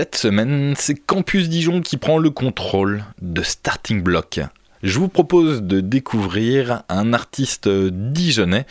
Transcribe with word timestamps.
cette 0.00 0.16
semaine, 0.16 0.72
c'est 0.78 0.94
Campus 0.94 1.50
Dijon 1.50 1.82
qui 1.82 1.98
prend 1.98 2.16
le 2.16 2.30
contrôle 2.30 3.04
de 3.20 3.42
Starting 3.42 4.02
Block. 4.02 4.40
Je 4.82 4.98
vous 4.98 5.08
propose 5.08 5.60
de 5.60 5.82
découvrir 5.82 6.84
un 6.88 7.12
artiste 7.12 7.68
dijonnais, 7.68 8.64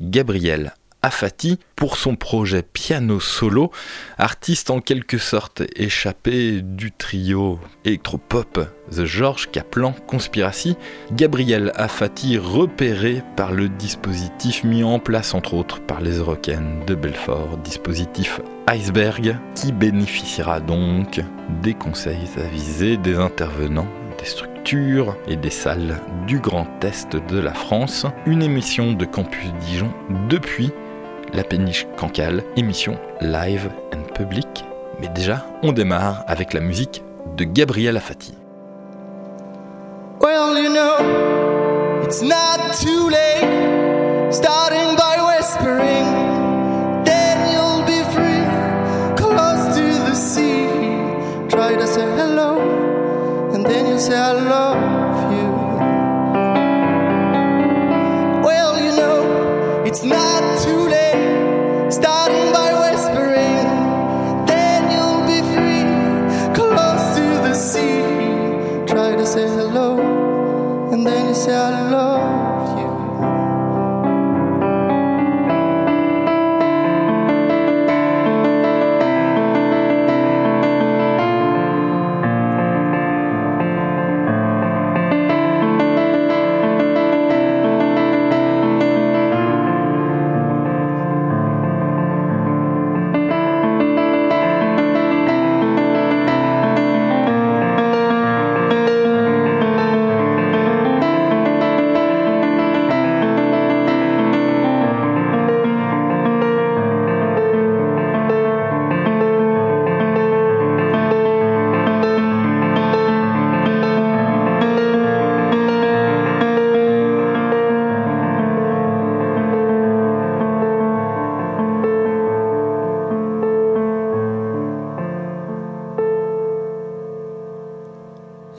Gabriel 0.00 0.74
Afati 1.02 1.58
pour 1.76 1.96
son 1.96 2.14
projet 2.14 2.62
piano 2.62 3.20
solo, 3.20 3.70
artiste 4.18 4.70
en 4.70 4.80
quelque 4.80 5.16
sorte 5.16 5.62
échappé 5.76 6.60
du 6.62 6.92
trio 6.92 7.58
électropop 7.84 8.60
The 8.92 9.04
George 9.04 9.50
Kaplan 9.50 9.94
Conspiracy, 10.06 10.76
Gabriel 11.12 11.72
Afati 11.76 12.36
repéré 12.36 13.22
par 13.36 13.52
le 13.52 13.68
dispositif 13.68 14.62
mis 14.64 14.84
en 14.84 14.98
place 14.98 15.32
entre 15.32 15.54
autres 15.54 15.80
par 15.80 16.00
les 16.00 16.18
Eurocaines 16.18 16.84
de 16.86 16.94
Belfort, 16.94 17.56
dispositif 17.64 18.40
Iceberg, 18.68 19.38
qui 19.54 19.72
bénéficiera 19.72 20.60
donc 20.60 21.20
des 21.62 21.74
conseils 21.74 22.28
avisés 22.36 22.96
des 22.98 23.16
intervenants 23.16 23.88
des 24.20 24.26
structures 24.26 25.16
et 25.26 25.36
des 25.36 25.50
salles 25.50 25.98
du 26.26 26.40
Grand 26.40 26.66
Est 26.84 27.16
de 27.16 27.38
la 27.38 27.54
France, 27.54 28.06
une 28.26 28.42
émission 28.42 28.92
de 28.92 29.06
Campus 29.06 29.50
Dijon 29.66 29.90
depuis 30.28 30.70
la 31.34 31.44
péniche 31.44 31.86
Cancale, 31.96 32.44
émission 32.56 32.96
live 33.20 33.70
and 33.94 34.02
public. 34.14 34.64
Mais 35.00 35.08
déjà, 35.08 35.44
on 35.62 35.72
démarre 35.72 36.24
avec 36.26 36.52
la 36.52 36.60
musique 36.60 37.02
de 37.36 37.44
Gabriel 37.44 37.96
Afati. 37.96 38.34
Well, 40.20 40.58
you 40.58 40.70
know, 40.70 42.02
it's 42.04 42.22
not 42.22 42.74
too 42.80 43.08
late. 43.08 44.32
Starting 44.32 44.96
by 44.96 45.16
whispering, 45.24 46.04
then 47.04 47.38
you'll 47.52 47.84
be 47.84 48.02
free. 48.12 48.44
Close 49.16 49.74
to 49.76 50.10
the 50.10 50.14
sea. 50.14 50.68
Try 51.48 51.76
to 51.76 51.86
say 51.86 52.04
hello, 52.16 52.58
and 53.54 53.64
then 53.64 53.86
you 53.86 53.98
say 53.98 54.16
I 54.16 54.32
love 54.32 55.32
you. 55.32 55.48
Well, 58.44 58.78
you 58.78 58.92
know, 58.96 59.82
it's 59.86 60.04
not 60.04 60.29
to 69.16 69.26
say 69.26 69.46
hello, 69.48 69.98
and 70.92 71.06
then 71.06 71.28
you 71.28 71.34
say 71.34 71.54
I 71.54 71.80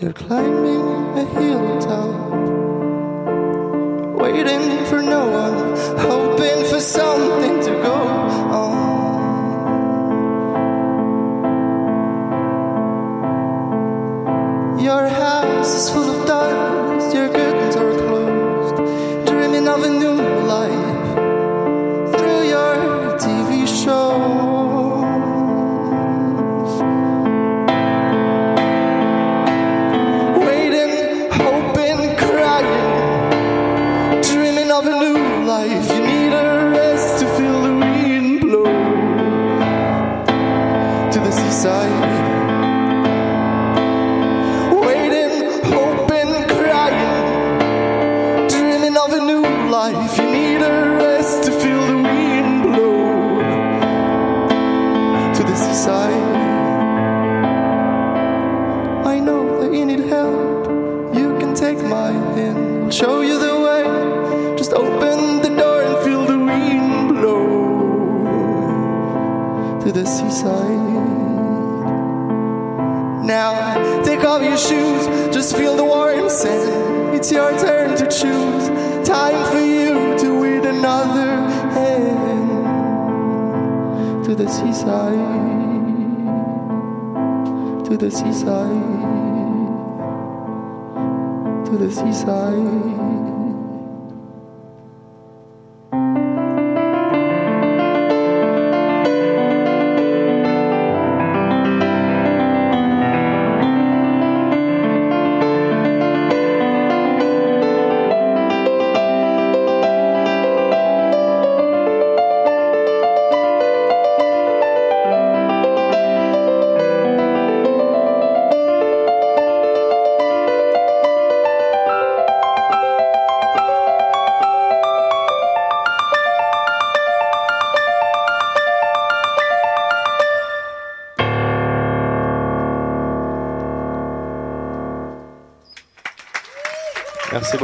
You're 0.01 0.13
climbing 0.13 0.81
a 1.16 1.25
hilltop, 1.25 2.31
waiting 4.19 4.84
for 4.85 5.00
no 5.00 5.29
one, 5.29 5.78
hoping 6.00 6.66
for 6.66 6.79
something 6.79 7.59
to 7.59 7.72
go 7.84 8.00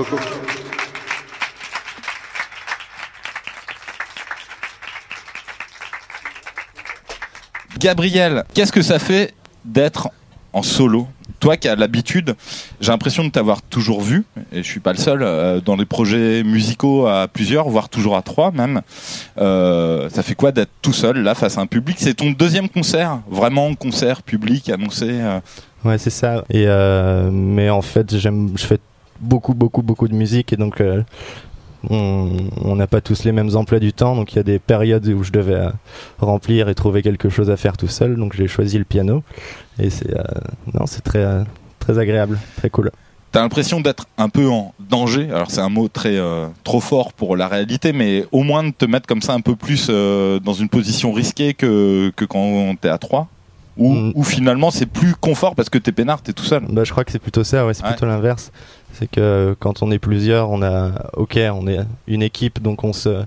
beaucoup. 0.04 0.18
Gabriel, 7.80 8.44
qu'est-ce 8.54 8.72
que 8.72 8.82
ça 8.82 9.00
fait 9.00 9.34
d'être 9.64 10.10
en 10.54 10.64
solo? 10.64 11.08
Toi 11.40 11.56
qui 11.56 11.68
as 11.68 11.76
l'habitude, 11.76 12.36
j'ai 12.82 12.92
l'impression 12.92 13.24
de 13.24 13.30
t'avoir 13.30 13.62
toujours 13.62 14.02
vu, 14.02 14.26
et 14.52 14.64
je 14.64 14.68
suis 14.68 14.80
pas 14.80 14.92
le 14.92 14.98
seul, 14.98 15.22
euh, 15.22 15.62
dans 15.62 15.76
les 15.76 15.86
projets 15.86 16.44
musicaux 16.44 17.06
à 17.06 17.28
plusieurs, 17.28 17.70
voire 17.70 17.90
toujours 17.90 18.18
à 18.18 18.24
trois 18.24 18.50
même. 18.52 18.82
Euh, 19.38 20.10
ça 20.10 20.24
fait 20.24 20.34
quoi 20.34 20.52
d'être 20.52 20.72
tout 20.82 20.94
seul 20.94 21.20
là 21.20 21.36
face 21.36 21.60
à 21.60 21.62
un 21.62 21.68
public? 21.68 21.98
C'est 22.00 22.16
ton 22.16 22.32
deuxième 22.32 22.70
concert, 22.70 23.20
vraiment 23.30 23.76
concert 23.76 24.24
public 24.24 24.70
annoncé 24.70 25.06
euh? 25.10 25.40
Ouais, 25.86 26.00
c'est 26.00 26.10
ça. 26.10 26.44
Et 26.50 26.66
euh, 26.66 27.30
mais 27.32 27.70
en 27.70 27.84
fait, 27.84 28.18
j'aime, 28.18 28.54
je 28.56 28.66
fais 28.66 28.80
beaucoup, 29.20 29.54
beaucoup, 29.54 29.82
beaucoup 29.82 30.08
de 30.08 30.16
musique 30.16 30.54
et 30.54 30.58
donc 30.58 30.82
euh, 30.82 31.04
on 31.90 32.76
n'a 32.76 32.88
pas 32.88 33.02
tous 33.02 33.24
les 33.24 33.32
mêmes 33.32 33.56
emplois 33.56 33.80
du 33.80 33.94
temps. 33.94 34.16
Donc 34.16 34.34
il 34.34 34.38
y 34.38 34.40
a 34.40 34.44
des 34.44 34.60
périodes 34.60 35.08
où 35.08 35.24
je 35.24 35.32
devais 35.32 35.54
euh, 35.56 35.70
remplir 36.20 36.70
et 36.70 36.76
trouver 36.76 37.02
quelque 37.02 37.30
chose 37.30 37.50
à 37.50 37.58
faire 37.58 37.78
tout 37.78 37.88
seul. 37.88 38.16
Donc 38.16 38.36
j'ai 38.36 38.48
choisi 38.48 38.78
le 38.78 38.84
piano 38.86 39.24
et 39.80 39.90
c'est 39.90 40.16
euh, 40.16 40.24
non, 40.74 40.86
c'est 40.86 41.02
très 41.02 41.26
très 41.80 41.98
agréable, 42.00 42.40
très 42.58 42.70
cool. 42.70 42.92
T'as 43.32 43.42
l'impression 43.42 43.82
d'être 43.82 44.06
un 44.18 44.30
peu 44.30 44.48
en 44.50 44.74
danger? 44.80 45.30
Alors 45.32 45.52
c'est 45.52 45.62
un 45.62 45.70
mot 45.70 45.88
très 45.90 46.16
euh, 46.18 46.48
trop 46.64 46.80
fort 46.80 47.12
pour 47.14 47.36
la 47.36 47.48
réalité, 47.48 47.92
mais 47.94 48.26
au 48.32 48.42
moins 48.44 48.64
de 48.64 48.72
te 48.72 48.86
mettre 48.86 49.06
comme 49.06 49.22
ça 49.22 49.34
un 49.34 49.42
peu 49.42 49.56
plus 49.56 49.88
euh, 49.90 50.40
dans 50.40 50.54
une 50.54 50.70
position 50.70 51.12
risquée 51.12 51.54
que, 51.54 52.12
que 52.16 52.26
quand 52.26 52.76
t'es 52.80 52.90
à 52.90 52.98
trois? 52.98 53.28
Ou 53.78 53.94
Mm. 53.94 54.14
ou 54.16 54.24
finalement 54.24 54.72
c'est 54.72 54.88
plus 54.88 55.14
confort 55.14 55.54
parce 55.54 55.70
que 55.70 55.78
t'es 55.78 55.92
peinard, 55.92 56.24
t'es 56.24 56.34
tout 56.34 56.44
seul? 56.46 56.64
Bah, 56.68 56.84
je 56.84 56.92
crois 56.92 57.04
que 57.04 57.12
c'est 57.12 57.20
plutôt 57.20 57.44
ça, 57.44 57.64
ouais, 57.64 57.76
c'est 57.76 57.84
Ouais. 57.84 57.90
plutôt 57.92 58.08
l'inverse. 58.08 58.52
C'est 58.94 59.10
que 59.10 59.56
quand 59.60 59.84
on 59.84 59.92
est 59.92 60.00
plusieurs, 60.00 60.50
on 60.50 60.62
a, 60.62 60.92
ok, 61.14 61.40
on 61.54 61.68
est 61.68 61.80
une 62.08 62.24
équipe, 62.24 62.62
donc 62.62 62.84
on 62.84 62.94
se, 62.94 63.24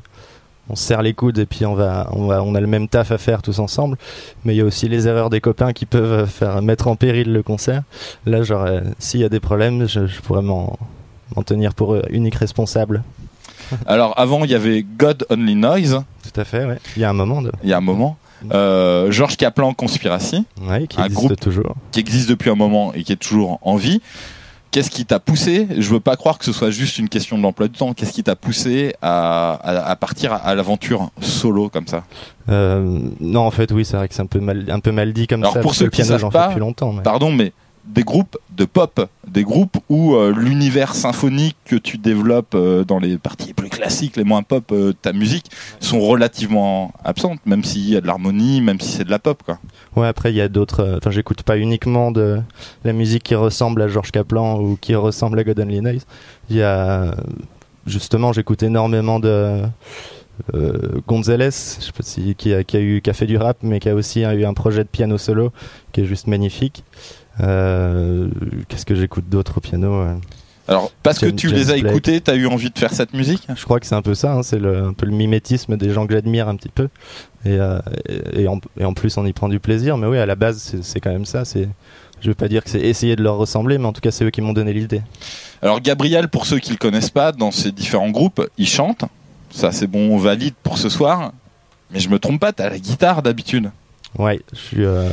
on 0.69 0.75
se 0.75 0.83
serre 0.83 1.03
les 1.03 1.15
coudes 1.15 1.39
et 1.39 1.47
puis 1.47 1.65
on 1.65 1.75
va, 1.75 2.09
on 2.13 2.27
va, 2.27 2.43
on 2.43 2.55
a 2.57 2.61
le 2.61 2.67
même 2.67 2.89
taf 2.89 3.13
à 3.13 3.19
faire 3.19 3.41
tous 3.43 3.59
ensemble. 3.61 3.97
Mais 4.45 4.55
il 4.55 4.59
y 4.59 4.61
a 4.61 4.65
aussi 4.65 4.89
les 4.89 5.07
erreurs 5.07 5.31
des 5.31 5.41
copains 5.41 5.73
qui 5.73 5.87
peuvent 5.87 6.27
faire 6.29 6.61
mettre 6.63 6.89
en 6.89 6.97
péril 6.97 7.33
le 7.33 7.43
concert. 7.43 7.83
Là, 8.27 8.43
genre, 8.43 8.65
euh, 8.65 8.81
s'il 8.99 9.21
y 9.21 9.25
a 9.25 9.29
des 9.29 9.39
problèmes, 9.41 9.87
je, 9.89 10.07
je 10.07 10.21
pourrais 10.21 10.43
m'en, 10.43 10.77
m'en 11.37 11.43
tenir 11.45 11.75
pour 11.75 11.95
euh, 11.95 12.03
unique 12.11 12.35
responsable. 12.37 13.03
Alors 13.87 14.19
avant 14.19 14.43
il 14.45 14.51
y 14.51 14.55
avait 14.57 14.83
God 14.99 15.25
Only 15.31 15.55
Noise, 15.55 16.03
Tout 16.33 16.41
à 16.41 16.45
fait, 16.45 16.65
ouais. 16.65 16.79
Il 16.97 17.03
y 17.03 17.05
a 17.05 17.11
un 17.11 17.15
moment 17.15 17.43
de, 17.43 17.53
il 17.63 17.69
y 17.69 17.73
a 17.73 17.77
un 17.77 17.83
moment. 17.83 18.17
Euh, 18.53 19.11
Georges 19.13 19.37
Kaplan 19.37 19.75
Conspiracy, 19.75 20.47
ouais, 20.63 20.87
qui 20.89 20.99
Un 20.99 21.05
existe 21.05 21.27
groupe. 21.27 21.39
toujours. 21.41 21.77
qui 21.93 22.01
existe 22.01 22.29
depuis 22.29 22.49
un 22.51 22.55
moment 22.55 22.93
et 22.95 23.05
qui 23.05 23.13
est 23.13 23.17
toujours 23.17 23.59
en 23.63 23.77
vie. 23.77 24.01
Qu'est-ce 24.71 24.91
qui 24.91 25.05
t'a 25.05 25.19
poussé? 25.19 25.67
Je 25.79 25.91
veux 25.91 25.99
pas 25.99 26.15
croire 26.17 26.39
que 26.39 26.45
ce 26.45 26.53
soit 26.53 26.71
juste 26.71 26.99
une 26.99 27.09
question 27.09 27.37
de 27.37 27.43
l'emploi 27.43 27.67
du 27.67 27.77
temps. 27.77 27.93
Qu'est-ce 27.93 28.13
qui 28.13 28.23
t'a 28.23 28.37
poussé 28.37 28.95
à, 29.03 29.55
à, 29.55 29.91
à 29.91 29.97
partir 29.97 30.33
à, 30.33 30.37
à 30.37 30.55
l'aventure 30.55 31.11
solo 31.21 31.69
comme 31.69 31.89
ça? 31.89 32.05
Euh, 32.49 33.01
non, 33.19 33.41
en 33.41 33.51
fait, 33.51 33.73
oui, 33.73 33.85
c'est 33.85 33.97
vrai 33.97 34.07
que 34.09 34.15
c'est 34.15 34.23
un 34.23 34.27
peu 34.27 34.39
mal, 34.39 34.67
un 34.71 34.79
peu 34.79 34.93
mal 34.93 35.13
dit 35.13 35.27
comme 35.27 35.43
Alors, 35.43 35.55
ça. 35.55 35.61
pour 35.61 35.75
ceux 35.75 35.87
le 35.87 35.91
qui 35.91 36.03
piano, 36.03 36.19
savent 36.21 36.31
pas, 36.31 36.49
depuis 36.49 36.61
longtemps. 36.61 36.93
mais- 36.93 37.03
Pardon, 37.03 37.33
mais 37.33 37.53
des 37.85 38.03
groupes 38.03 38.39
de 38.57 38.65
pop, 38.65 39.09
des 39.27 39.43
groupes 39.43 39.79
où 39.89 40.15
euh, 40.15 40.33
l'univers 40.37 40.95
symphonique 40.95 41.57
que 41.65 41.77
tu 41.77 41.99
développes 41.99 42.55
euh, 42.55 42.85
dans 42.85 42.99
les 42.99 43.19
parties 43.19 43.55
plus 43.55 43.69
classiques, 43.69 44.17
les 44.17 44.25
moins 44.25 44.43
pop 44.43 44.65
euh, 44.73 44.93
ta 44.93 45.13
musique, 45.13 45.51
sont 45.81 46.01
relativement 46.01 46.93
absentes, 47.05 47.41
même 47.47 47.65
s'il 47.65 47.89
y 47.89 47.97
a 47.97 48.01
de 48.01 48.07
l'harmonie, 48.07 48.61
même 48.61 48.81
si 48.81 48.91
c'est 48.93 49.05
de 49.05 49.11
la 49.11 49.19
pop. 49.19 49.43
Quoi. 49.45 49.59
Ouais, 49.97 50.07
après, 50.07 50.33
il 50.33 50.37
y 50.37 50.41
a 50.41 50.49
d'autres. 50.49 50.97
Enfin, 50.99 51.11
j'écoute 51.11 51.43
pas 51.43 51.59
uniquement 51.59 52.11
de 52.11 52.41
la 52.85 52.93
musique 52.93 53.23
qui 53.23 53.35
ressemble 53.35 53.83
à 53.83 53.89
George 53.89 54.11
Kaplan 54.11 54.61
ou 54.61 54.77
qui 54.81 54.95
ressemble 54.95 55.39
à 55.39 55.45
God 55.45 55.59
Only 55.59 55.81
Knows. 55.81 56.01
Il 56.49 56.57
y 56.57 56.63
a. 56.63 57.15
Justement, 57.87 58.33
j'écoute 58.33 58.63
énormément 58.63 59.19
de. 59.19 59.63
Euh, 60.55 61.01
Gonzalez, 61.07 61.51
je 61.51 61.85
sais 61.85 61.93
pas 61.93 62.03
si, 62.03 62.35
qui, 62.35 62.55
a, 62.55 62.61
eu, 62.81 63.01
qui 63.01 63.13
fait 63.13 63.27
du 63.27 63.37
rap, 63.37 63.59
mais 63.63 63.81
qui 63.81 63.89
a 63.89 63.95
aussi 63.95 64.23
eu 64.23 64.45
un 64.45 64.55
projet 64.55 64.85
de 64.85 64.89
piano 64.89 65.19
solo 65.19 65.53
qui 65.93 66.03
est 66.03 66.05
juste 66.05 66.27
magnifique. 66.27 66.85
Euh, 67.41 68.29
Qu'est-ce 68.69 68.87
que 68.87 68.95
j'écoute 68.95 69.29
d'autre 69.29 69.59
au 69.59 69.61
piano 69.61 69.93
euh 69.95 70.15
Alors, 70.69 70.91
parce 71.03 71.19
que 71.19 71.27
tu 71.27 71.49
James 71.49 71.59
les 71.59 71.71
as 71.71 71.75
Blake. 71.75 71.87
écoutés, 71.87 72.21
t'as 72.21 72.35
eu 72.35 72.47
envie 72.47 72.71
de 72.71 72.79
faire 72.79 72.93
cette 72.93 73.15
musique 73.15 73.47
Je 73.57 73.65
crois 73.65 73.81
que 73.81 73.87
c'est 73.87 73.95
un 73.95 74.03
peu 74.03 74.15
ça, 74.15 74.33
hein, 74.35 74.43
c'est 74.43 74.57
un 74.65 74.93
peu 74.93 75.07
le 75.07 75.13
mimétisme 75.13 75.77
des 75.77 75.91
gens 75.91 76.07
que 76.07 76.13
j'admire 76.15 76.49
un 76.49 76.57
petit 76.57 76.69
peu. 76.69 76.89
Et, 77.45 77.53
euh, 77.59 77.79
et, 78.09 78.43
et 78.43 78.49
en, 78.49 78.61
et 78.79 78.85
en 78.85 78.93
plus, 78.93 79.17
on 79.17 79.25
y 79.25 79.33
prend 79.33 79.49
du 79.49 79.61
plaisir. 79.61 79.97
Mais 79.97 80.07
oui, 80.07 80.19
à 80.19 80.27
la 80.27 80.35
base, 80.35 80.77
c'est 80.83 81.01
quand 81.01 81.11
même 81.11 81.25
ça. 81.25 81.45
C'est, 81.45 81.69
je 82.21 82.29
veux 82.29 82.35
pas 82.35 82.49
dire 82.49 82.63
que 82.65 82.71
c'est 82.71 82.81
essayer 82.81 83.17
de 83.17 83.23
leur 83.23 83.37
ressembler, 83.37 83.79
mais 83.79 83.87
en 83.87 83.93
tout 83.93 84.03
cas, 84.03 84.11
c'est 84.11 84.25
eux 84.25 84.31
qui 84.31 84.43
m'ont 84.43 84.53
donné 84.53 84.73
l'idée. 84.75 85.01
Alors 85.63 85.81
Gabriel, 85.81 86.29
pour 86.29 86.45
ceux 86.47 86.59
qui 86.59 86.71
le 86.73 86.77
connaissent 86.77 87.11
pas, 87.11 87.33
dans 87.33 87.51
ces 87.51 87.73
différents 87.73 88.11
groupes, 88.11 88.47
il 88.59 88.67
chante. 88.69 89.05
Ça 89.51 89.73
c'est 89.73 89.87
bon, 89.87 90.13
on 90.15 90.19
valide 90.19 90.55
pour 90.63 90.79
ce 90.79 90.89
soir. 90.89 91.33
Mais 91.91 91.99
je 91.99 92.09
me 92.09 92.19
trompe 92.19 92.41
pas, 92.41 92.53
t'as 92.53 92.71
la 92.71 92.79
guitare 92.79 93.21
d'habitude. 93.23 93.71
Ouais, 94.19 94.41
je 94.53 94.59
suis. 94.59 94.85
euh, 94.85 95.09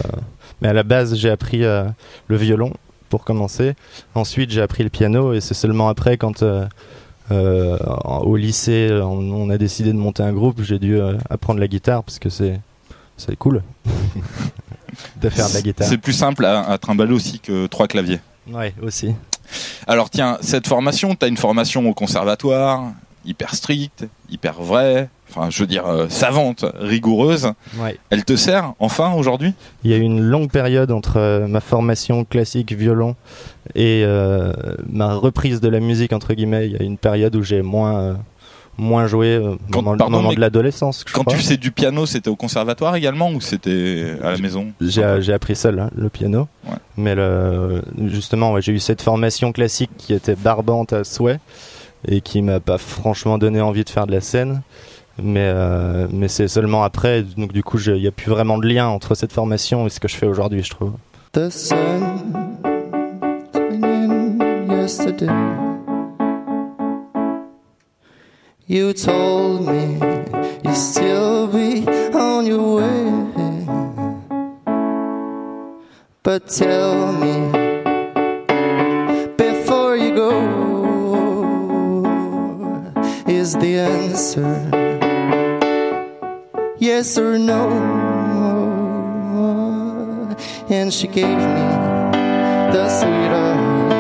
Mais 0.62 0.68
à 0.70 0.74
la 0.74 0.84
base, 0.84 1.16
j'ai 1.16 1.30
appris 1.30 1.64
euh, 1.64 1.86
le 2.28 2.38
violon 2.38 2.74
pour 3.10 3.24
commencer. 3.24 3.76
Ensuite, 4.16 4.52
j'ai 4.52 4.62
appris 4.62 4.84
le 4.84 4.90
piano, 4.90 5.34
et 5.34 5.42
c'est 5.42 5.54
seulement 5.54 5.88
après, 5.90 6.18
quand 6.18 6.44
euh, 6.44 6.66
euh, 7.32 7.78
au 8.22 8.36
lycée, 8.36 8.90
on, 8.92 9.20
on 9.20 9.50
a 9.50 9.58
décidé 9.58 9.92
de 9.92 9.98
monter 9.98 10.24
un 10.24 10.34
groupe, 10.34 10.62
j'ai 10.62 10.80
dû 10.80 10.98
euh, 11.00 11.18
apprendre 11.30 11.60
la 11.60 11.68
guitare 11.68 12.04
parce 12.04 12.20
que 12.20 12.30
c'est 12.30 12.60
c'est 13.18 13.36
cool 13.36 13.64
de 15.22 15.30
faire 15.30 15.50
de 15.50 15.54
la 15.54 15.62
guitare. 15.62 15.88
C'est 15.88 15.98
plus 15.98 16.14
simple 16.14 16.46
à, 16.46 16.62
à 16.70 16.78
trimballer 16.78 17.14
aussi 17.14 17.40
que 17.40 17.68
trois 17.68 17.88
claviers. 17.88 18.20
Ouais, 18.52 18.74
aussi. 18.82 19.14
Alors 19.88 20.10
tiens, 20.10 20.38
cette 20.42 20.68
formation, 20.68 21.16
t'as 21.16 21.28
une 21.28 21.38
formation 21.38 21.88
au 21.90 21.94
conservatoire, 21.94 22.92
hyper 23.28 23.54
stricte, 23.54 24.06
hyper 24.32 24.54
vraie, 24.62 25.10
enfin 25.30 25.50
je 25.50 25.60
veux 25.60 25.68
dire 25.68 25.86
euh, 25.86 26.08
savante, 26.10 26.66
rigoureuse. 26.80 27.52
Ouais. 27.78 27.98
Elle 28.10 28.24
te 28.26 28.36
sert 28.36 28.74
enfin 28.80 29.12
aujourd'hui? 29.14 29.54
Il 29.84 29.92
y 29.92 29.94
a 29.94 29.98
eu 29.98 30.02
une 30.02 30.22
longue 30.22 30.50
période 30.50 30.92
entre 30.92 31.18
euh, 31.18 31.46
ma 31.48 31.60
formation 31.60 32.24
classique 32.24 32.72
violon 32.74 33.16
et 33.76 34.04
euh, 34.06 34.54
ma 34.90 35.14
reprise 35.16 35.60
de 35.62 35.68
la 35.68 35.80
musique 35.82 36.14
entre 36.14 36.34
guillemets. 36.34 36.68
Il 36.68 36.72
y 36.74 36.78
a 36.80 36.84
une 36.84 36.98
période 36.98 37.36
où 37.36 37.44
j'ai 37.44 37.62
moins 37.62 38.18
moins 38.80 39.08
joué 39.08 39.42
Quand- 39.72 39.82
moment, 39.82 39.98
pardon, 39.98 40.18
moment 40.18 40.34
de 40.34 40.40
l'adolescence. 40.40 41.04
Quand 41.04 41.24
crois. 41.24 41.34
tu 41.34 41.40
faisais 41.40 41.58
du 41.58 41.72
piano, 41.72 42.06
c'était 42.06 42.30
au 42.30 42.36
conservatoire 42.36 42.96
également 42.96 43.32
ou 43.32 43.42
c'était 43.42 44.14
à 44.24 44.32
la 44.32 44.38
maison? 44.38 44.68
J'ai 44.80 45.18
j'ai 45.20 45.34
appris 45.34 45.56
seul 45.56 45.80
hein, 45.80 45.90
le 45.96 46.10
piano, 46.10 46.48
Ouais. 46.70 46.76
mais 46.96 47.16
le, 47.16 47.82
justement 48.06 48.54
ouais, 48.54 48.62
j'ai 48.62 48.72
eu 48.74 48.80
cette 48.80 49.02
formation 49.02 49.52
classique 49.52 49.90
qui 49.98 50.14
était 50.14 50.36
barbante 50.36 50.94
à 50.94 51.04
souhait 51.04 51.40
et 52.08 52.22
qui 52.22 52.42
m'a 52.42 52.60
pas 52.60 52.78
franchement 52.78 53.38
donné 53.38 53.62
envie 53.62 53.84
de 53.84 53.90
faire 53.90 54.08
de 54.08 54.12
la 54.12 54.22
scène. 54.22 54.62
Mais, 55.22 55.52
euh, 55.52 56.08
mais 56.12 56.28
c'est 56.28 56.48
seulement 56.48 56.84
après, 56.84 57.24
donc 57.24 57.52
du 57.52 57.64
coup 57.64 57.80
il 57.80 57.94
n'y 57.94 58.08
a 58.08 58.12
plus 58.12 58.30
vraiment 58.30 58.60
de 58.60 58.68
lien 58.68 58.88
entre 58.88 59.16
cette 59.16 59.34
formation 59.34 59.88
et 59.88 59.90
ce 59.90 60.00
que 60.00 60.08
je 60.08 60.16
fais 60.16 60.28
aujourd'hui, 60.28 60.64
je 60.64 60.70
trouve. 60.70 60.94
The 61.34 61.50
sun. 61.50 62.48
You 68.70 68.92
told 68.92 69.66
me 69.66 69.98
you'd 70.62 70.76
still 70.76 71.48
be 71.48 71.88
on 72.14 72.46
your 72.46 72.76
way. 72.76 73.28
But 76.22 76.50
tell 76.50 77.14
me 77.14 77.57
is 83.48 83.54
the 83.54 83.80
answer 83.80 84.56
yes 86.80 87.18
or 87.18 87.40
no? 87.40 87.62
And 90.70 90.94
she 90.94 91.08
gave 91.08 91.38
me 91.38 91.64
the 92.76 92.90
sweetest 92.90 93.97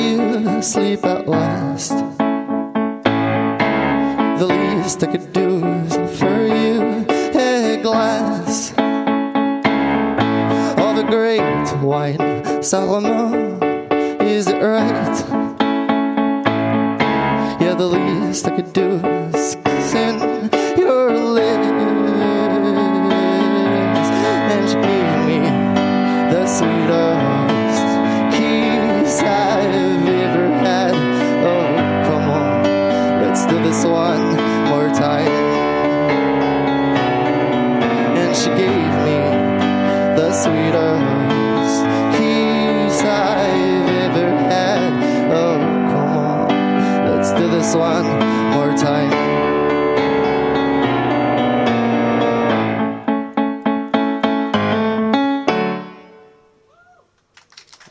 you 0.00 0.62
sleep 0.62 1.04
at 1.04 1.28
last. 1.28 1.90
The 4.38 4.46
least 4.46 5.02
I 5.04 5.06
could 5.06 5.32
do 5.32 5.64
is 5.64 5.96
offer 5.96 6.46
you 6.46 7.06
a 7.38 7.78
glass 7.82 8.70
of 10.84 10.96
the 10.96 11.04
great 11.08 11.40
wine. 11.82 12.62
Salomon, 12.62 13.62
is 14.22 14.46
it 14.48 14.62
right? 14.62 15.18
Yeah, 17.60 17.74
the 17.74 17.86
least 17.86 18.46
I 18.46 18.56
could 18.56 18.72
do 18.72 18.89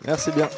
Merci 0.09 0.31
bien. 0.31 0.49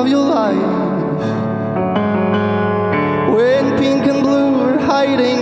of 0.00 0.08
your 0.08 0.24
life. 0.24 0.56
When 3.34 3.76
pink 3.78 4.06
and 4.06 4.22
blue 4.22 4.54
are 4.68 4.78
hiding 4.78 5.40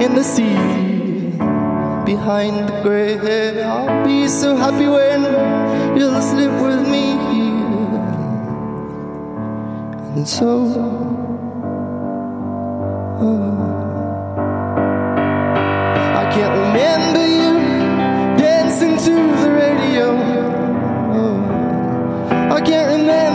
in 0.00 0.14
the 0.14 0.24
sea 0.24 0.56
behind 2.06 2.70
the 2.70 2.80
grey, 2.82 3.62
I'll 3.62 4.04
be 4.06 4.26
so 4.28 4.56
happy 4.56 4.88
when 4.88 5.20
you'll 5.98 6.22
sleep 6.22 6.54
with 6.66 6.82
me. 6.94 7.04
here. 7.30 8.00
And 10.16 10.26
so, 10.26 10.48
oh, 13.20 13.50
I 16.22 16.24
can't 16.34 16.54
remember 16.64 17.24
you 17.38 17.52
dancing 18.38 18.96
to 19.06 19.14
the 19.42 19.50
radio. 19.50 20.06
Oh, 21.20 22.54
I 22.56 22.60
can't 22.62 22.88
remember. 22.96 23.27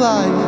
Life. 0.00 0.39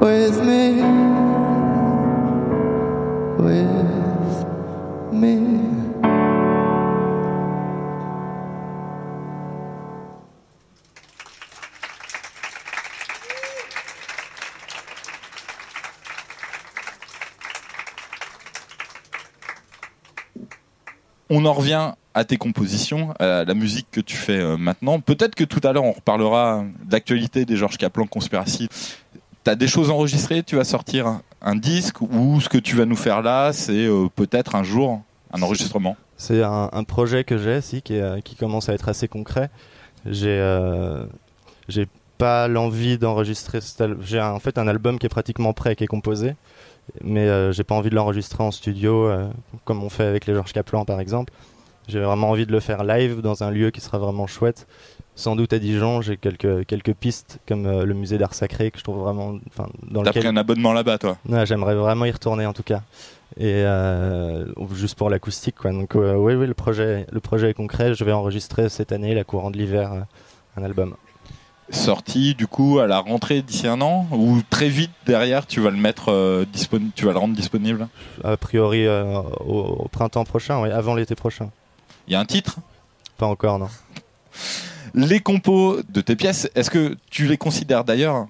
with 0.00 0.40
me, 0.42 0.82
with 3.38 4.46
me. 5.12 5.66
On 21.28 21.44
en 21.44 21.52
revient 21.52 21.92
à 22.14 22.24
tes 22.24 22.38
compositions, 22.38 23.12
à 23.18 23.44
la 23.44 23.54
musique 23.54 23.88
que 23.90 24.00
tu 24.00 24.16
fais 24.16 24.38
euh, 24.38 24.56
maintenant. 24.56 25.00
Peut-être 25.00 25.34
que 25.34 25.44
tout 25.44 25.60
à 25.64 25.72
l'heure, 25.74 25.84
on 25.84 25.92
reparlera 25.92 26.64
d'actualité 26.82 27.44
des 27.44 27.56
Georges 27.56 27.76
Kaplan 27.76 28.06
Conspiracy 28.06 28.70
T'as 29.46 29.54
des 29.54 29.68
choses 29.68 29.90
enregistrées, 29.90 30.42
tu 30.42 30.56
vas 30.56 30.64
sortir 30.64 31.20
un, 31.40 31.54
disque 31.54 32.00
ou 32.00 32.40
ce 32.40 32.48
que 32.48 32.58
tu 32.58 32.74
vas 32.74 32.84
nous 32.84 32.96
faire 32.96 33.22
là, 33.22 33.52
c'est 33.52 33.86
euh, 33.86 34.08
peut-être 34.12 34.56
un 34.56 34.64
jour 34.64 35.02
un 35.32 35.40
enregistrement. 35.40 35.96
C'est 36.16 36.42
un, 36.42 36.82
projet 36.82 37.22
que 37.22 37.38
j'ai, 37.38 37.60
si, 37.60 37.80
euh, 37.92 38.20
qui 38.20 38.34
commence 38.34 38.68
à 38.68 38.74
être 38.74 38.88
assez 38.88 39.06
concret. 39.06 39.48
J'ai 40.04 40.36
euh, 40.40 41.06
pas 42.18 42.48
l'envie 42.48 42.98
d'enregistrer. 42.98 43.60
J'ai 44.00 44.20
en 44.20 44.40
fait 44.40 44.58
un 44.58 44.66
album 44.66 44.98
qui 44.98 45.06
est 45.06 45.10
pratiquement 45.10 45.52
prêt, 45.52 45.76
qui 45.76 45.84
est 45.84 45.86
composé, 45.86 46.34
mais 47.04 47.28
euh, 47.28 47.52
j'ai 47.52 47.62
pas 47.62 47.76
envie 47.76 47.90
de 47.90 47.94
l'enregistrer 47.94 48.42
en 48.42 48.50
studio, 48.50 49.08
comme 49.64 49.84
on 49.84 49.90
fait 49.90 50.06
avec 50.06 50.26
les 50.26 50.34
Georges 50.34 50.54
Kaplan 50.54 50.84
par 50.84 50.98
exemple. 50.98 51.32
J'ai 51.88 52.00
vraiment 52.00 52.30
envie 52.30 52.46
de 52.46 52.52
le 52.52 52.60
faire 52.60 52.84
live 52.84 53.20
dans 53.20 53.42
un 53.42 53.50
lieu 53.50 53.70
qui 53.70 53.80
sera 53.80 53.98
vraiment 53.98 54.26
chouette. 54.26 54.66
Sans 55.14 55.34
doute 55.34 55.52
à 55.52 55.58
Dijon, 55.58 56.02
j'ai 56.02 56.16
quelques, 56.16 56.66
quelques 56.66 56.92
pistes 56.92 57.38
comme 57.48 57.64
euh, 57.66 57.84
le 57.84 57.94
musée 57.94 58.18
d'art 58.18 58.34
sacré 58.34 58.70
que 58.70 58.78
je 58.78 58.84
trouve 58.84 58.98
vraiment. 58.98 59.38
Dans 59.82 60.02
T'as 60.02 60.10
lequel 60.10 60.22
pris 60.24 60.28
un 60.28 60.36
abonnement 60.36 60.72
là-bas, 60.72 60.98
toi? 60.98 61.16
Ouais, 61.28 61.46
j'aimerais 61.46 61.74
vraiment 61.74 62.04
y 62.04 62.10
retourner 62.10 62.44
en 62.44 62.52
tout 62.52 62.62
cas. 62.62 62.82
Et 63.38 63.62
euh, 63.64 64.44
juste 64.74 64.96
pour 64.96 65.08
l'acoustique, 65.08 65.56
quoi. 65.56 65.72
Donc, 65.72 65.94
oui, 65.94 66.34
oui, 66.34 66.46
le 66.46 66.54
projet, 66.54 67.06
le 67.10 67.20
projet 67.20 67.50
est 67.50 67.54
concret. 67.54 67.94
Je 67.94 68.04
vais 68.04 68.12
enregistrer 68.12 68.68
cette 68.68 68.92
année, 68.92 69.14
la 69.14 69.24
courant 69.24 69.50
de 69.50 69.56
l'hiver, 69.56 69.92
euh, 69.92 70.00
un 70.60 70.64
album. 70.64 70.94
Sorti 71.70 72.34
du 72.34 72.46
coup 72.46 72.78
à 72.78 72.86
la 72.86 73.00
rentrée 73.00 73.42
d'ici 73.42 73.66
un 73.66 73.80
an? 73.80 74.06
Ou 74.12 74.40
très 74.50 74.68
vite 74.68 74.92
derrière 75.04 75.46
tu 75.46 75.60
vas 75.60 75.70
le 75.70 75.76
mettre 75.76 76.12
euh, 76.12 76.44
disponible, 76.52 76.92
tu 76.94 77.06
vas 77.06 77.12
le 77.12 77.18
rendre 77.18 77.34
disponible? 77.34 77.88
A 78.22 78.36
priori, 78.36 78.86
euh, 78.86 79.18
au, 79.44 79.60
au 79.84 79.88
printemps 79.88 80.24
prochain, 80.24 80.62
oui, 80.62 80.70
avant 80.70 80.94
l'été 80.94 81.16
prochain. 81.16 81.50
Il 82.08 82.12
y 82.12 82.16
a 82.16 82.20
un 82.20 82.24
titre. 82.24 82.56
Pas 83.18 83.26
encore, 83.26 83.58
non. 83.58 83.68
Les 84.94 85.20
compos 85.20 85.78
de 85.88 86.00
tes 86.00 86.16
pièces, 86.16 86.48
est-ce 86.54 86.70
que 86.70 86.96
tu 87.10 87.26
les 87.26 87.36
considères 87.36 87.84
d'ailleurs 87.84 88.26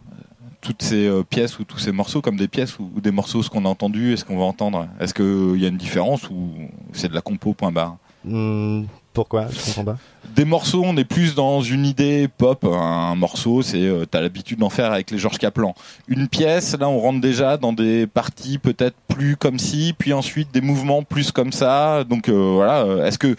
toutes 0.61 0.83
ces 0.83 1.06
euh, 1.06 1.23
pièces 1.23 1.59
ou 1.59 1.64
tous 1.64 1.78
ces 1.78 1.92
morceaux 1.92 2.21
comme 2.21 2.37
des 2.37 2.49
pièces 2.49 2.78
ou, 2.78 2.90
ou 2.97 3.00
des 3.00 3.12
morceaux 3.12 3.42
ce 3.42 3.50
qu'on 3.50 3.64
a 3.64 3.68
entendu 3.68 4.12
et 4.12 4.16
ce 4.16 4.25
qu'on 4.25 4.38
va 4.38 4.45
entendre? 4.45 4.88
Est-ce 4.99 5.14
qu'il 5.14 5.61
y 5.61 5.64
a 5.64 5.68
une 5.68 5.76
différence 5.76 6.28
ou 6.30 6.50
c'est 6.92 7.09
de 7.09 7.14
la 7.14 7.21
compo 7.21 7.52
point 7.52 7.71
barre? 7.71 7.97
Hmm, 8.25 8.85
pourquoi? 9.12 9.47
Je 9.49 9.64
comprends 9.66 9.85
pas. 9.85 9.99
Des 10.35 10.45
morceaux, 10.45 10.83
on 10.85 10.97
est 10.97 11.04
plus 11.04 11.37
dans 11.37 11.61
une 11.61 11.87
idée 11.87 12.26
pop. 12.26 12.64
Un 12.64 13.14
morceau, 13.14 13.62
c'est 13.62 13.80
euh, 13.85 14.04
t'as 14.04 14.21
l'habitude 14.21 14.59
d'en 14.59 14.71
faire 14.71 14.90
avec 14.92 15.12
les 15.12 15.18
Georges 15.18 15.38
Kaplan. 15.38 15.75
Une 16.09 16.26
pièce, 16.26 16.76
là, 16.76 16.88
on 16.88 16.99
rentre 16.99 17.21
déjà 17.21 17.56
dans 17.56 17.73
des 17.73 18.09
parties 18.09 18.59
peut-être 18.59 18.97
plus 19.06 19.37
comme 19.37 19.61
ci, 19.61 19.95
puis 19.97 20.12
ensuite 20.12 20.52
des 20.52 20.61
mouvements 20.61 21.04
plus 21.04 21.30
comme 21.30 21.52
ça. 21.52 22.02
Donc 22.02 22.28
euh, 22.28 22.54
voilà. 22.54 22.83
euh, 22.83 23.06
Est-ce 23.06 23.18
que 23.18 23.37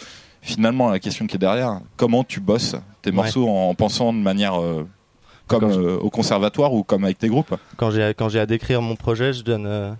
finalement 0.47 0.89
la 0.89 0.99
question 0.99 1.27
qui 1.27 1.35
est 1.35 1.39
derrière, 1.39 1.79
comment 1.97 2.23
tu 2.23 2.39
bosses 2.39 2.75
tes 3.01 3.11
morceaux 3.11 3.47
en, 3.49 3.73
pensant 3.75 4.13
de 4.13 4.19
manière 4.19 4.59
euh, 4.59 4.87
comme 5.47 5.71
je- 5.71 5.79
euh, 5.79 5.97
au 5.97 6.09
conservatoire 6.09 6.73
ou 6.73 6.83
comme 6.83 7.03
avec 7.03 7.17
tes 7.19 7.27
groupes 7.29 7.53
Quand 7.77 7.91
j'ai 7.91 8.13
quand 8.17 8.29
j'ai 8.29 8.39
à 8.39 8.45
décrire 8.45 8.81
mon 8.81 8.95
projet, 8.95 9.33
je 9.33 9.43
donne, 9.43 9.65
euh, 9.65 9.91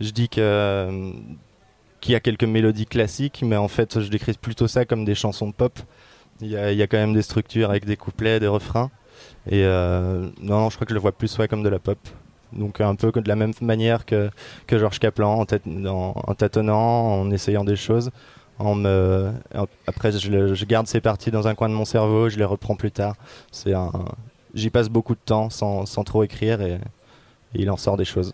je 0.00 0.10
dis 0.10 0.28
que 0.28 1.12
qu'il 2.00 2.12
y 2.12 2.14
a 2.14 2.20
quelques 2.20 2.44
mélodies 2.44 2.86
classiques, 2.86 3.42
mais 3.44 3.56
en 3.56 3.66
fait, 3.68 4.00
je 4.00 4.08
décris 4.08 4.34
plutôt 4.40 4.68
ça 4.68 4.84
comme 4.84 5.04
des 5.04 5.16
chansons 5.16 5.48
de 5.48 5.52
pop. 5.52 5.78
Il 6.40 6.46
y 6.48 6.56
a, 6.56 6.70
il 6.70 6.78
y 6.78 6.82
a 6.82 6.86
quand 6.86 6.96
même 6.98 7.12
des 7.12 7.22
structures 7.22 7.70
avec 7.70 7.84
des 7.84 7.96
couplets, 7.96 8.38
des 8.38 8.46
refrains. 8.46 8.90
Et 9.50 9.64
euh, 9.64 10.28
non, 10.40 10.60
non, 10.60 10.70
je 10.70 10.76
crois 10.76 10.84
que 10.86 10.90
je 10.90 10.94
le 10.94 11.00
vois 11.00 11.10
plus 11.10 11.36
ouais, 11.38 11.48
comme 11.48 11.64
de 11.64 11.68
la 11.68 11.80
pop. 11.80 11.98
Donc 12.52 12.80
un 12.80 12.94
peu 12.94 13.10
de 13.10 13.28
la 13.28 13.34
même 13.34 13.52
manière 13.60 14.06
que, 14.06 14.30
que 14.68 14.78
Georges 14.78 15.00
Kaplan, 15.00 15.40
en, 15.40 15.44
tât- 15.44 15.86
en- 15.88 16.14
en 16.24 16.34
tâtonnant, 16.34 17.20
en 17.20 17.30
essayant 17.32 17.64
des 17.64 17.74
choses. 17.76 18.10
En 18.58 18.74
me, 18.74 19.30
en- 19.54 19.66
après, 19.86 20.10
je, 20.12 20.30
le- 20.30 20.54
je 20.54 20.64
garde 20.64 20.86
ces 20.88 21.00
parties 21.00 21.30
dans 21.30 21.46
un 21.46 21.54
coin 21.54 21.68
de 21.68 21.74
mon 21.74 21.84
cerveau, 21.84 22.28
je 22.28 22.36
les 22.38 22.44
reprends 22.44 22.74
plus 22.74 22.90
tard. 22.90 23.14
C'est 23.52 23.72
un, 23.72 23.92
j'y 24.54 24.70
passe 24.70 24.88
beaucoup 24.88 25.14
de 25.14 25.20
temps 25.24 25.48
sans, 25.48 25.86
sans 25.86 26.02
trop 26.02 26.24
écrire 26.24 26.60
et, 26.60 26.72
et 26.72 26.78
il 27.54 27.70
en 27.70 27.76
sort 27.76 27.96
des 27.96 28.04
choses. 28.04 28.32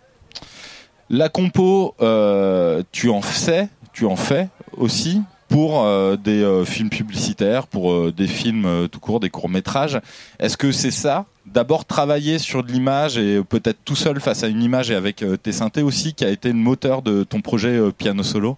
La 1.11 1.29
compo, 1.29 1.93
euh, 2.01 2.81
tu 2.91 3.11
en 3.11 3.21
sais, 3.21 3.69
tu 3.93 4.07
en 4.07 4.15
fais 4.15 4.49
aussi 4.75 5.21
pour 5.47 5.83
euh, 5.83 6.15
des 6.15 6.41
euh, 6.41 6.65
films 6.65 6.89
publicitaires, 6.89 7.67
pour 7.67 8.11
des 8.11 8.25
films 8.25 8.87
tout 8.91 8.99
court, 8.99 9.19
des 9.19 9.29
courts 9.29 9.47
métrages. 9.47 10.01
Est-ce 10.39 10.57
que 10.57 10.71
c'est 10.71 10.89
ça? 10.89 11.25
D'abord 11.45 11.85
travailler 11.85 12.39
sur 12.39 12.63
de 12.63 12.71
l'image 12.71 13.19
et 13.19 13.43
peut-être 13.43 13.77
tout 13.85 13.95
seul 13.95 14.19
face 14.19 14.43
à 14.43 14.47
une 14.47 14.63
image 14.63 14.89
et 14.89 14.95
avec 14.95 15.23
tes 15.43 15.51
synthés 15.51 15.83
aussi, 15.83 16.15
qui 16.15 16.25
a 16.25 16.29
été 16.29 16.47
le 16.47 16.55
moteur 16.55 17.03
de 17.03 17.23
ton 17.23 17.41
projet 17.41 17.79
piano 17.95 18.23
solo? 18.23 18.57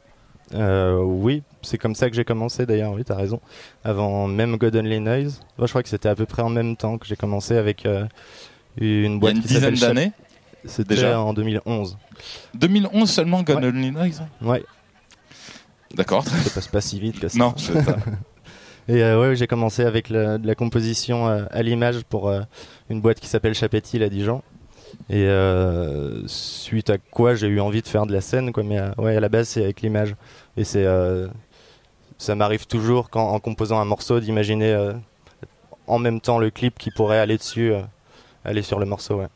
Oui, 0.54 1.44
c'est 1.68 1.78
comme 1.78 1.96
ça 1.96 2.10
que 2.10 2.16
j'ai 2.16 2.24
commencé 2.26 2.66
d'ailleurs, 2.66 2.94
oui, 2.94 3.04
t'as 3.04 3.16
raison. 3.16 3.40
Avant 3.84 4.28
même 4.28 4.56
God 4.58 4.76
Only 4.76 5.00
Noise, 5.00 5.42
Moi, 5.58 5.68
je 5.68 5.72
crois 5.72 5.84
que 5.84 5.90
c'était 5.90 6.10
à 6.10 6.16
peu 6.16 6.26
près 6.26 6.42
en 6.42 6.50
même 6.50 6.76
temps 6.76 6.98
que 6.98 7.06
j'ai 7.06 7.16
commencé 7.16 7.58
avec 7.58 7.86
euh, 7.86 8.06
une 8.78 8.86
Il 8.86 9.12
y 9.12 9.16
a 9.16 9.20
boîte 9.20 9.36
une 9.36 9.42
qui 9.42 9.48
dizaine 9.50 9.76
d'années. 9.76 10.12
C'était 10.66 10.96
déjà. 10.96 11.20
en 11.22 11.34
2011. 11.34 11.98
2011 12.56 13.10
seulement, 13.10 13.44
God 13.44 13.58
Ouais. 13.58 13.68
Only 13.68 13.92
Noise. 13.92 14.22
Ouais, 14.42 14.64
D'accord. 15.96 16.24
ça 16.26 16.50
passe 16.54 16.68
pas 16.68 16.82
si 16.82 17.00
vite 17.00 17.20
que 17.20 17.28
ça. 17.28 17.38
Non, 17.38 17.54
c'est 17.58 17.82
ça. 17.82 17.98
Et 18.90 19.04
euh, 19.04 19.20
ouais, 19.20 19.36
j'ai 19.36 19.48
commencé 19.48 19.84
avec 19.84 20.10
la- 20.10 20.38
de 20.38 20.48
la 20.48 20.56
composition 20.56 21.28
euh, 21.28 21.44
à 21.52 21.62
l'image 21.62 22.04
pour 22.06 22.30
euh, 22.30 22.42
une 22.90 23.02
boîte 23.02 23.20
qui 23.20 23.28
s'appelle 23.28 23.54
Chapetil 23.54 24.02
à 24.04 24.10
Dijon. 24.10 24.42
Et 25.10 25.28
suite 26.28 26.90
à 26.90 26.98
quoi 26.98 27.36
j'ai 27.36 27.48
eu 27.48 27.60
envie 27.60 27.82
de 27.82 27.88
faire 27.88 28.06
de 28.06 28.14
la 28.14 28.22
scène, 28.22 28.52
quoi. 28.54 28.64
Mais 28.64 28.80
ouais, 28.98 29.18
à 29.18 29.20
la 29.20 29.30
base 29.30 29.50
c'est 29.50 29.64
avec 29.64 29.82
l'image. 29.82 30.16
Et 30.56 30.64
c'est, 30.64 30.86
ça 32.18 32.36
m'arrive 32.36 32.66
toujours 32.68 33.10
quand 33.10 33.30
en 33.30 33.40
composant 33.40 33.80
un 33.80 33.86
morceau 33.86 34.20
d'imaginer 34.20 34.72
euh, 34.72 34.94
en 35.88 36.00
même 36.00 36.20
temps 36.20 36.40
le 36.40 36.50
clip 36.50 36.78
qui 36.78 36.92
pourrait 36.92 37.20
aller 37.20 37.38
dessus, 37.38 37.72
euh, 37.72 37.82
aller 38.44 38.62
sur 38.62 38.80
le 38.80 38.86
morceau. 38.86 39.16
Ouais. 39.16 39.28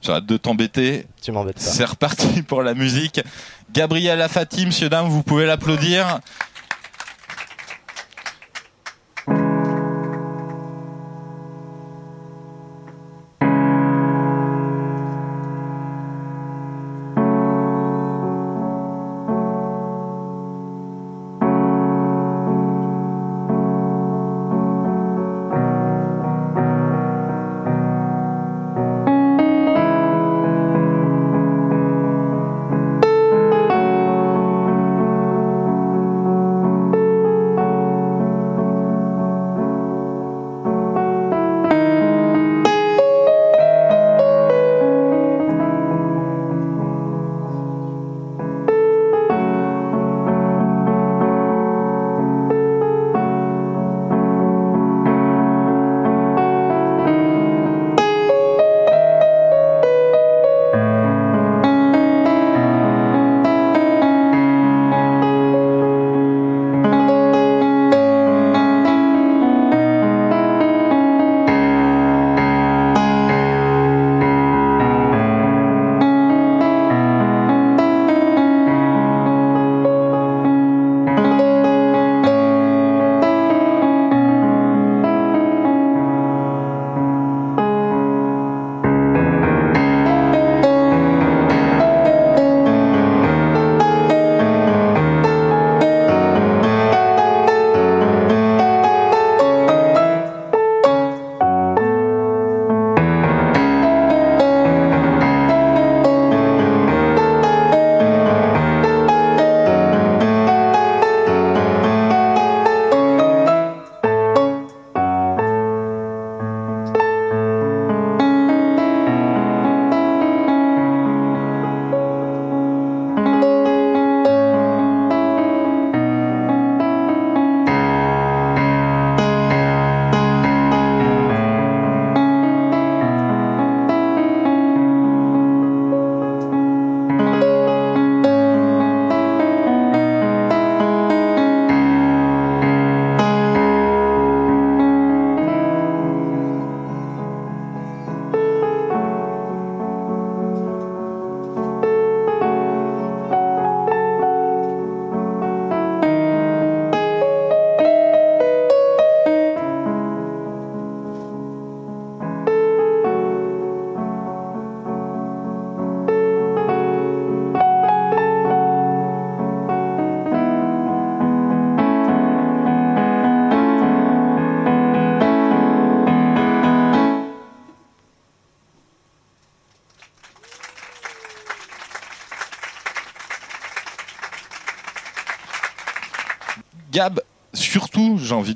J'arrête 0.00 0.26
de 0.26 0.36
t'embêter. 0.36 1.06
Tu 1.20 1.32
m'embêtes 1.32 1.56
pas. 1.56 1.60
C'est 1.60 1.84
reparti 1.84 2.42
pour 2.42 2.62
la 2.62 2.74
musique. 2.74 3.20
Gabriel 3.72 4.20
Afati, 4.22 4.64
monsieur, 4.64 4.88
dame, 4.88 5.08
vous 5.08 5.22
pouvez 5.22 5.46
l'applaudir. 5.46 6.20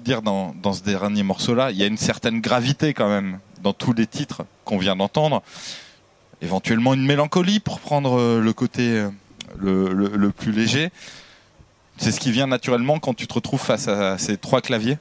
Dire, 0.03 0.23
dans, 0.23 0.55
dans 0.62 0.73
ce 0.73 0.83
dernier 0.83 1.23
morceau-là, 1.23 1.71
il 1.71 1.77
y 1.77 1.83
a 1.83 1.87
une 1.87 1.97
certaine 1.97 2.41
gravité 2.41 2.93
quand 2.95 3.09
même 3.09 3.38
dans 3.62 3.73
tous 3.73 3.93
les 3.93 4.07
titres 4.07 4.43
qu'on 4.65 4.79
vient 4.79 4.97
d'entendre. 4.97 5.43
Éventuellement 6.43 6.93
une 6.95 7.07
mélancolie 7.07 7.61
pour 7.61 7.79
prendre 7.81 8.19
euh, 8.19 8.41
le 8.41 8.53
côté 8.53 8.99
euh, 8.99 9.09
le, 9.59 9.93
le- 9.93 10.31
plus 10.31 10.51
léger. 10.51 10.91
C'est 11.99 12.11
ce 12.11 12.19
qui 12.19 12.33
vient 12.33 12.49
naturellement 12.49 12.99
quand 12.99 13.15
tu 13.15 13.27
te 13.29 13.35
retrouves 13.35 13.61
face 13.61 13.87
à 13.87 14.19
ces 14.19 14.37
trois 14.37 14.61
claviers. 14.61 14.99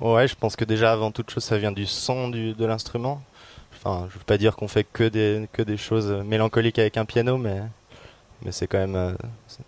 Ouais, 0.00 0.28
je 0.28 0.36
pense 0.36 0.54
que 0.54 0.64
déjà 0.64 0.92
avant 0.92 1.10
toute 1.10 1.30
chose, 1.30 1.42
ça 1.42 1.58
vient 1.58 1.72
du 1.72 1.86
son 1.86 2.28
du, 2.28 2.52
de 2.52 2.64
l'instrument. 2.64 3.20
Enfin, 3.74 4.06
je 4.10 4.14
veux 4.18 4.24
pas 4.24 4.38
dire 4.38 4.54
qu'on 4.54 4.68
fait 4.68 4.84
que 4.84 5.08
des, 5.08 5.48
que 5.52 5.62
des 5.62 5.76
choses 5.76 6.06
mélancoliques 6.24 6.78
avec 6.78 6.96
un 6.96 7.04
piano, 7.04 7.36
mais, 7.36 7.60
mais 8.44 8.52
c'est 8.52 8.68
quand 8.68 8.78
même. 8.78 8.94
euh, 8.94 9.14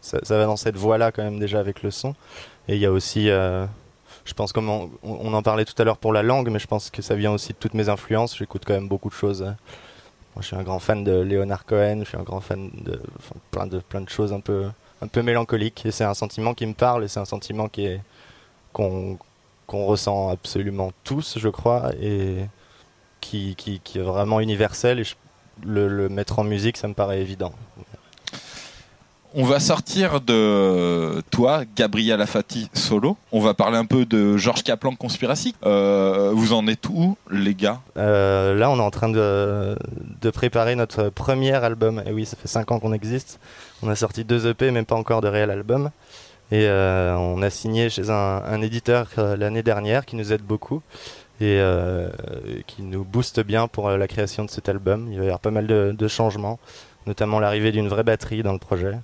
ça, 0.02 0.18
va 0.36 0.44
dans 0.44 0.56
cette 0.56 0.76
voie-là 0.76 1.10
quand 1.10 1.24
même 1.24 1.40
déjà 1.40 1.58
avec 1.58 1.82
le 1.82 1.90
son. 1.90 2.14
Et 2.68 2.74
il 2.76 2.80
y 2.80 2.86
a 2.86 2.92
aussi. 2.92 3.28
Je 4.24 4.34
pense 4.34 4.52
comme 4.52 4.68
on, 4.68 5.34
en 5.34 5.42
parlait 5.42 5.64
tout 5.64 5.80
à 5.80 5.84
l'heure 5.84 5.98
pour 5.98 6.12
la 6.12 6.22
langue, 6.22 6.50
mais 6.50 6.58
je 6.58 6.66
pense 6.66 6.90
que 6.90 7.02
ça 7.02 7.14
vient 7.14 7.32
aussi 7.32 7.52
de 7.52 7.58
toutes 7.58 7.74
mes 7.74 7.88
influences. 7.88 8.36
J'écoute 8.36 8.62
quand 8.66 8.74
même 8.74 8.88
beaucoup 8.88 9.08
de 9.08 9.14
choses. 9.14 9.42
euh. 9.42 9.52
Moi, 10.36 10.42
je 10.42 10.46
suis 10.46 10.56
un 10.56 10.62
grand 10.62 10.78
fan 10.78 11.02
de 11.02 11.12
Leonard 11.12 11.64
Cohen, 11.64 12.00
je 12.00 12.08
suis 12.08 12.16
un 12.16 12.22
grand 12.22 12.40
fan 12.40 12.70
de 12.84 13.00
plein 13.50 13.66
de 13.66 13.80
plein 13.80 14.00
de 14.00 14.08
choses 14.08 14.32
un 14.32 14.40
peu 14.40 14.66
un 15.02 15.08
peu 15.08 15.22
mélancoliques. 15.22 15.84
Et 15.86 15.90
c'est 15.90 16.04
un 16.04 16.14
sentiment 16.14 16.54
qui 16.54 16.66
me 16.66 16.74
parle 16.74 17.04
et 17.04 17.08
c'est 17.08 17.20
un 17.20 17.24
sentiment 17.24 17.68
qui 17.68 17.86
est 17.86 18.00
qu'on 18.72 19.18
qu'on 19.66 19.86
ressent 19.86 20.30
absolument 20.30 20.92
tous, 21.04 21.38
je 21.38 21.48
crois, 21.48 21.92
et 22.00 22.38
qui, 23.20 23.54
qui, 23.56 23.78
qui 23.78 23.98
est 23.98 24.02
vraiment 24.02 24.40
universel. 24.40 24.98
Et 24.98 25.04
le 25.64 26.08
mettre 26.08 26.40
en 26.40 26.44
musique, 26.44 26.76
ça 26.76 26.88
me 26.88 26.94
paraît 26.94 27.20
évident. 27.20 27.52
On 29.32 29.44
va 29.44 29.60
sortir 29.60 30.20
de 30.20 31.22
toi, 31.30 31.62
Gabriel 31.76 32.20
Afati, 32.20 32.68
solo. 32.74 33.16
On 33.30 33.38
va 33.38 33.54
parler 33.54 33.76
un 33.76 33.84
peu 33.84 34.04
de 34.04 34.36
Georges 34.36 34.64
Kaplan 34.64 34.96
Conspiracy. 34.96 35.54
Euh, 35.64 36.32
vous 36.34 36.52
en 36.52 36.66
êtes 36.66 36.88
où, 36.88 37.16
les 37.30 37.54
gars? 37.54 37.80
Euh, 37.96 38.56
là, 38.56 38.68
on 38.70 38.78
est 38.78 38.82
en 38.82 38.90
train 38.90 39.08
de, 39.08 39.76
préparer 40.32 40.74
notre 40.74 41.10
premier 41.10 41.52
album. 41.52 42.02
Et 42.06 42.12
oui, 42.12 42.26
ça 42.26 42.36
fait 42.36 42.48
5 42.48 42.72
ans 42.72 42.80
qu'on 42.80 42.92
existe. 42.92 43.38
On 43.84 43.88
a 43.88 43.94
sorti 43.94 44.24
deux 44.24 44.48
EP, 44.48 44.72
même 44.72 44.84
pas 44.84 44.96
encore 44.96 45.20
de 45.20 45.28
réel 45.28 45.52
album. 45.52 45.90
Et 46.50 46.66
euh, 46.66 47.14
on 47.14 47.40
a 47.40 47.50
signé 47.50 47.88
chez 47.88 48.10
un, 48.10 48.60
éditeur 48.62 49.10
l'année 49.16 49.62
dernière 49.62 50.06
qui 50.06 50.16
nous 50.16 50.32
aide 50.32 50.42
beaucoup 50.42 50.82
et 51.40 51.62
qui 52.66 52.82
nous 52.82 53.04
booste 53.04 53.40
bien 53.40 53.68
pour 53.68 53.90
la 53.90 54.08
création 54.08 54.44
de 54.44 54.50
cet 54.50 54.68
album. 54.68 55.06
Il 55.12 55.18
va 55.18 55.22
y 55.22 55.26
avoir 55.28 55.38
pas 55.38 55.52
mal 55.52 55.68
de 55.68 56.08
changements, 56.08 56.58
notamment 57.06 57.38
l'arrivée 57.38 57.70
d'une 57.70 57.86
vraie 57.86 58.02
batterie 58.02 58.42
dans 58.42 58.52
le 58.52 58.58
projet. 58.58 58.96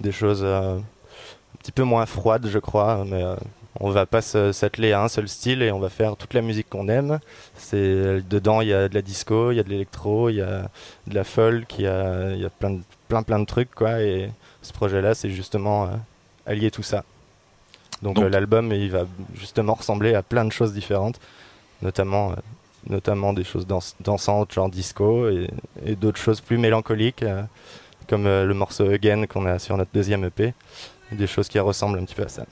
Des 0.00 0.12
choses 0.12 0.40
euh, 0.42 0.76
un 0.78 1.58
petit 1.58 1.72
peu 1.72 1.82
moins 1.82 2.06
froides, 2.06 2.46
je 2.48 2.58
crois, 2.58 3.04
mais 3.06 3.22
euh, 3.22 3.36
on 3.78 3.90
va 3.90 4.06
pas 4.06 4.22
s'atteler 4.22 4.92
à 4.92 5.02
un 5.02 5.08
seul 5.08 5.28
style 5.28 5.62
et 5.62 5.70
on 5.70 5.78
va 5.78 5.88
faire 5.90 6.16
toute 6.16 6.34
la 6.34 6.42
musique 6.42 6.68
qu'on 6.68 6.88
aime. 6.88 7.20
C'est 7.56 8.20
dedans, 8.28 8.60
il 8.62 8.68
y 8.68 8.72
a 8.74 8.88
de 8.88 8.94
la 8.94 9.02
disco, 9.02 9.52
il 9.52 9.56
y 9.56 9.60
a 9.60 9.62
de 9.62 9.68
l'électro, 9.68 10.28
il 10.30 10.36
y 10.36 10.40
a 10.42 10.68
de 11.06 11.14
la 11.14 11.24
folk, 11.24 11.78
il 11.78 11.84
y 11.84 11.86
a, 11.86 12.32
il 12.32 12.40
y 12.40 12.44
a 12.46 12.50
plein, 12.50 12.70
de, 12.70 12.80
plein 13.08 13.22
plein 13.22 13.38
de 13.38 13.44
trucs 13.44 13.74
quoi. 13.74 14.00
Et 14.00 14.30
ce 14.62 14.72
projet-là, 14.72 15.14
c'est 15.14 15.30
justement 15.30 15.84
euh, 15.84 15.88
allier 16.46 16.70
tout 16.70 16.82
ça. 16.82 17.04
Donc, 18.02 18.16
Donc- 18.16 18.24
euh, 18.24 18.28
l'album, 18.30 18.72
il 18.72 18.90
va 18.90 19.04
justement 19.34 19.74
ressembler 19.74 20.14
à 20.14 20.22
plein 20.22 20.44
de 20.46 20.52
choses 20.52 20.72
différentes, 20.72 21.20
notamment, 21.82 22.32
euh, 22.32 22.34
notamment 22.88 23.34
des 23.34 23.44
choses 23.44 23.66
dans- 23.66 23.80
dansantes, 24.00 24.52
genre 24.52 24.70
disco, 24.70 25.28
et, 25.28 25.48
et 25.84 25.94
d'autres 25.96 26.18
choses 26.20 26.40
plus 26.40 26.56
mélancoliques, 26.58 27.24
comme 28.10 28.26
euh, 28.26 28.44
le 28.44 28.54
morceau 28.54 28.90
Again 28.90 29.26
qu'on 29.26 29.46
a 29.46 29.60
sur 29.60 29.76
notre 29.76 29.92
deuxième 29.94 30.24
EP, 30.24 30.52
des 31.12 31.26
choses 31.28 31.48
qui 31.48 31.60
ressemblent 31.60 31.96
un 31.96 32.04
petit 32.04 32.16
peu 32.16 32.24
à 32.24 32.28
ça. 32.28 32.44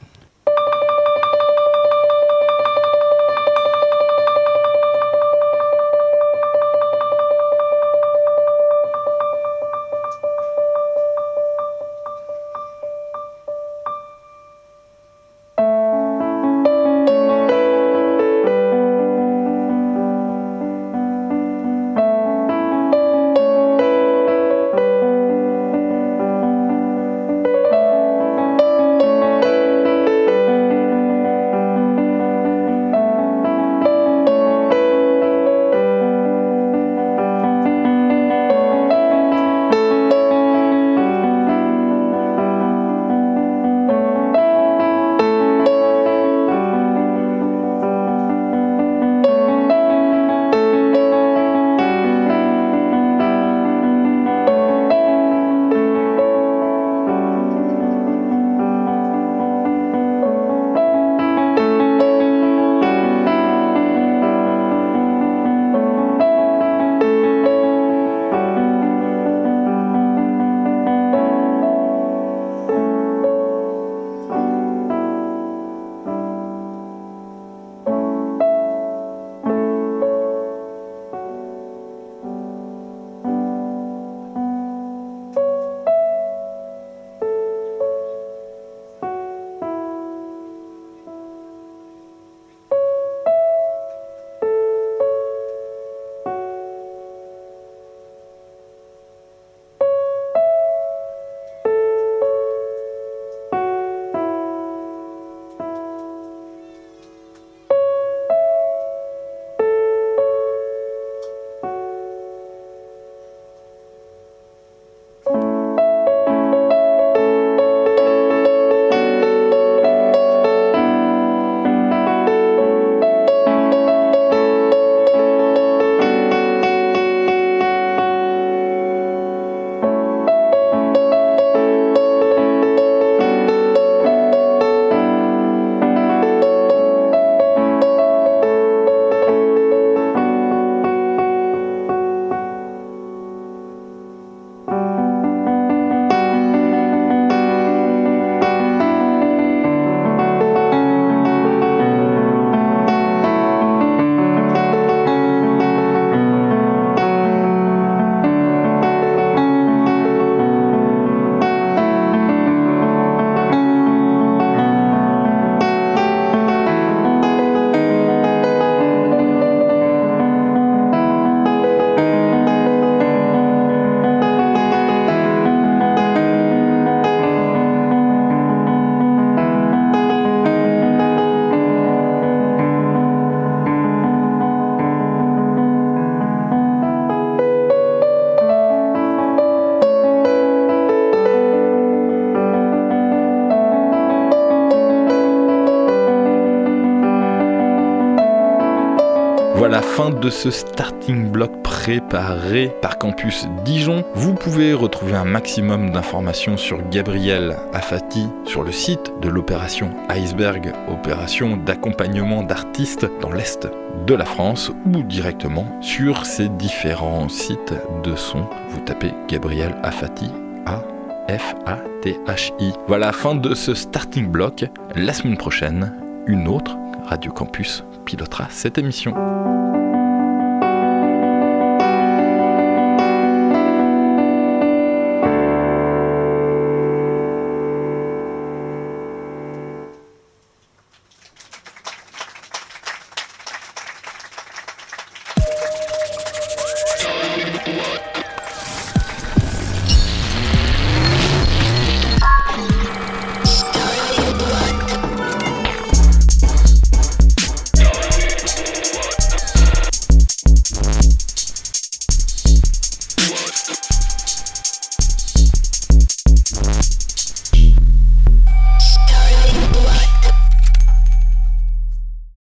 De 200.21 200.31
ce 200.31 200.51
starting 200.51 201.31
block 201.31 201.63
préparé 201.63 202.73
par 202.83 202.99
Campus 202.99 203.47
Dijon. 203.65 204.05
Vous 204.15 204.35
pouvez 204.35 204.73
retrouver 204.73 205.15
un 205.15 205.25
maximum 205.25 205.91
d'informations 205.91 206.57
sur 206.57 206.79
Gabriel 206.89 207.57
Afati 207.73 208.27
sur 208.45 208.63
le 208.63 208.73
site 208.73 209.13
de 209.21 209.29
l'opération 209.29 209.91
Iceberg, 210.09 210.73
opération 210.89 211.57
d'accompagnement 211.57 212.43
d'artistes 212.43 213.07
dans 213.21 213.31
l'Est 213.31 213.69
de 214.07 214.15
la 214.15 214.25
France 214.25 214.73
ou 214.87 215.03
directement 215.03 215.67
sur 215.81 216.27
ces 216.27 216.49
différents 216.49 217.29
sites 217.29 217.75
de 218.03 218.17
son. 218.17 218.45
Vous 218.71 218.81
tapez 218.81 219.13
Gabriel 219.29 219.77
Afati 219.83 220.31
A 220.67 220.83
F-A-T-H-I. 221.29 222.73
Voilà, 222.87 223.13
fin 223.13 223.35
de 223.35 223.55
ce 223.55 223.75
starting 223.75 224.29
block. 224.29 224.65
La 224.95 225.13
semaine 225.13 225.37
prochaine, 225.37 225.93
une 226.27 226.49
autre 226.49 226.77
Radio 227.05 227.33
Campus 227.33 227.85
pilotera 228.07 228.47
cette 228.51 228.79
émission. 228.79 229.15